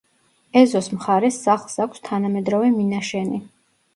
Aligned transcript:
ეზოს 0.61 0.87
მხარეს 0.93 1.37
სახლს 1.43 1.77
აქვს 1.85 2.03
თანამედროვე 2.09 2.71
მინაშენი. 2.79 3.41